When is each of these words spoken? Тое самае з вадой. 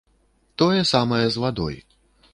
Тое 0.61 0.79
самае 0.93 1.23
з 1.37 1.47
вадой. 1.47 1.77